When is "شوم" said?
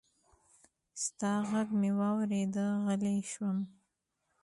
3.31-3.57